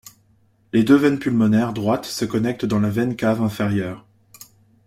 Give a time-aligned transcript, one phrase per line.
[0.73, 4.03] Les deux veines pulmonaires droites se connectent dans la veine cave inférieure.